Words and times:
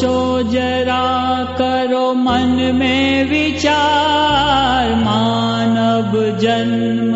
सोचो 0.00 0.50
जरा 0.50 1.04
करो 1.58 2.12
मन 2.16 2.56
में 2.74 3.28
विचार 3.30 4.94
मानव 4.96 6.12
जन्म 6.40 7.09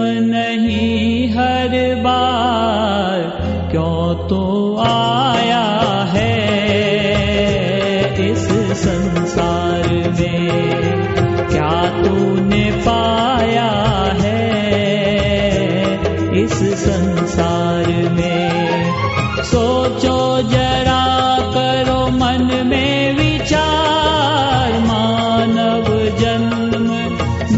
मन 22.45 22.67
में 22.67 23.15
विचार 23.15 24.73
मानव 24.81 25.87
जन्म 26.19 26.85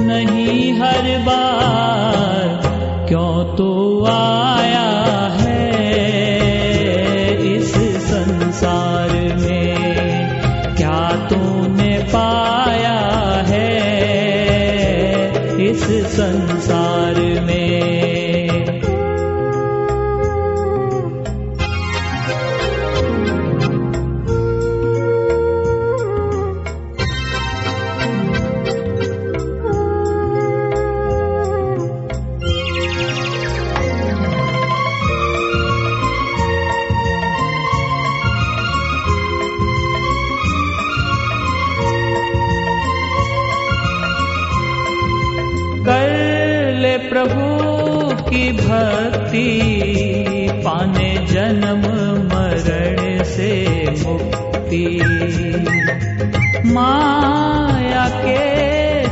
नहीं 0.06 0.72
हर 0.72 1.18
बार। 1.18 2.48
क्यों 3.08 3.56
तो 3.56 4.04
आ 4.04 4.55
प्रभु 46.98 47.66
की 48.30 48.52
भक्ति, 48.52 49.60
पाने 50.52 51.26
जन्म 51.26 51.80
मरण 52.34 53.24
से 53.24 53.66
मुक्ति। 53.90 55.00
माया 56.66 58.08
के 58.08 58.56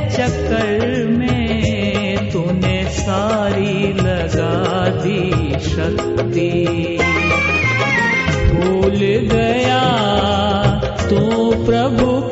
चक्कर 0.08 1.06
में 1.06 2.30
तूने 2.32 2.84
सारी 2.84 3.92
लगा 3.92 4.88
दी 4.88 5.30
शक्ति। 5.60 6.66
भूल 8.52 8.96
गया 9.32 9.84
तू 11.10 11.50
प्रभु 11.64 12.23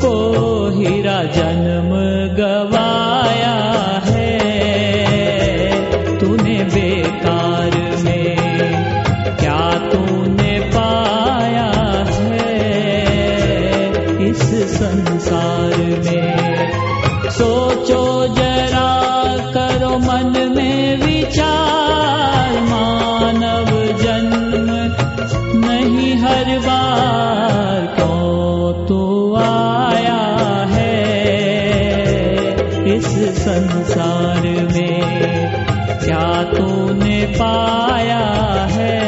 पाया 37.42 38.24
है 38.70 39.00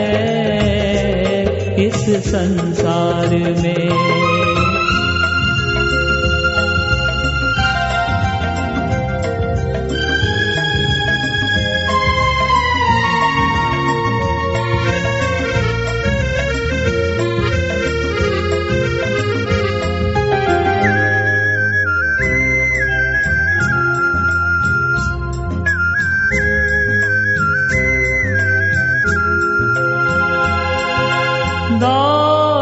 इस 1.86 2.04
संसार 2.26 3.36
में। 3.62 4.53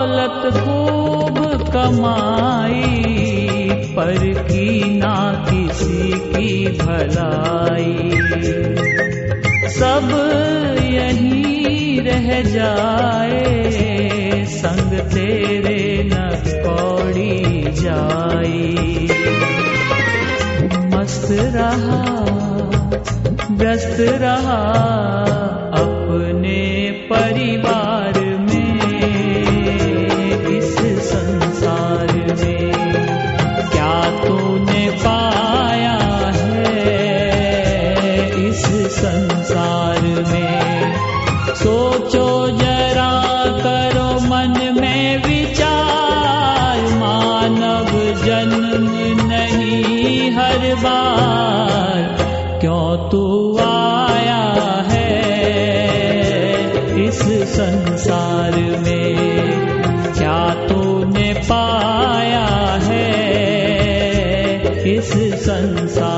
दौलत 0.02 0.54
खूब 0.54 1.38
कमाई, 1.70 2.72
पर 3.70 4.18
की 4.42 4.98
ना 4.98 5.46
किसी 5.50 6.12
की 6.12 6.78
भलाई। 6.78 8.10
सब 9.68 10.08
यहीं 10.82 12.00
रह 12.00 12.42
जाए, 12.42 13.42
संग 14.48 14.98
तेरे 14.98 16.10
न 16.12 16.30
कौड़ी 16.66 17.64
जाए। 17.68 18.74
मस्त 20.96 21.28
रहा, 21.30 22.02
व्यस्त 23.50 23.96
रहा 24.00 24.62
नहीं 49.32 50.30
हर 50.30 50.74
बार। 50.74 52.02
क्यों 52.60 53.10
तू 53.10 53.58
आया 53.58 54.42
है 54.90 55.12
इस 57.06 57.20
संसार 57.48 58.52
में? 58.52 59.16
क्या 60.18 60.66
तूने 60.68 61.34
पाया 61.34 62.46
है 62.82 63.12
इस 64.96 65.12
संसार 65.46 66.11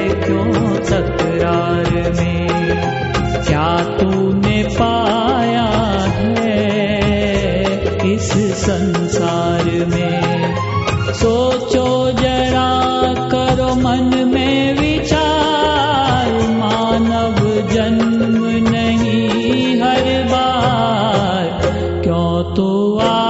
क्यों 0.09 0.53
तकरार 0.77 2.13
में 2.13 3.06
क्या 3.47 3.99
तूने 3.99 4.63
पाया 4.63 5.65
है 6.19 6.99
इस 8.15 8.33
संसार 8.65 9.65
में? 9.65 10.57
सोचो 11.13 12.13
जरा, 12.13 12.77
करो 13.29 13.75
मन 13.75 14.31
में 14.35 14.81
विचार। 14.81 16.33
मानव 16.33 17.37
जन्म 17.75 18.47
नहीं 18.71 19.77
हर 19.77 20.25
बार। 20.25 21.61
क्यों 22.05 22.55
तो 22.55 22.99
आ 22.99 23.26